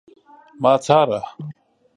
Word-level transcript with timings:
ما 0.61 0.73
څاره 0.85 1.21